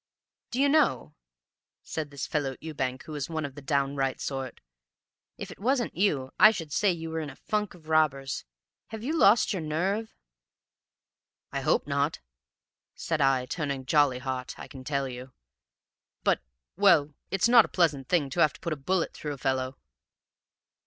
"'Do 0.49 0.59
you 0.59 0.67
know,' 0.67 1.13
said 1.83 2.09
this 2.09 2.25
fellow 2.25 2.55
Ewbank, 2.59 3.03
who 3.03 3.11
was 3.11 3.29
one 3.29 3.45
of 3.45 3.53
the 3.53 3.61
downright 3.61 4.19
sort, 4.19 4.59
'if 5.37 5.51
it 5.51 5.59
wasn't 5.59 5.95
you, 5.95 6.31
I 6.39 6.49
should 6.49 6.73
say 6.73 6.91
you 6.91 7.11
were 7.11 7.19
in 7.19 7.29
a 7.29 7.35
funk 7.35 7.75
of 7.75 7.87
robbers? 7.87 8.43
Have 8.87 9.03
you 9.03 9.15
lost 9.15 9.53
your 9.53 9.61
nerve?' 9.61 10.15
"'I 11.51 11.61
hope 11.61 11.85
not,' 11.87 12.19
said 12.95 13.21
I, 13.21 13.45
turning 13.45 13.85
jolly 13.85 14.17
hot, 14.17 14.55
I 14.57 14.67
can 14.67 14.83
tell 14.83 15.07
you; 15.07 15.33
'but 16.23 16.41
well, 16.75 17.13
it 17.29 17.43
is 17.43 17.47
not 17.47 17.65
a 17.65 17.67
pleasant 17.67 18.09
thing 18.09 18.31
to 18.31 18.39
have 18.39 18.53
to 18.53 18.59
put 18.59 18.73
a 18.73 18.75
bullet 18.75 19.13
through 19.13 19.33
a 19.33 19.37
fellow!' 19.37 19.77